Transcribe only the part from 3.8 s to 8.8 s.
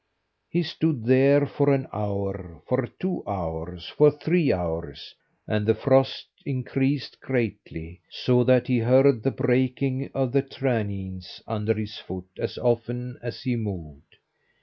for three hours, and the frost increased greatly, so that he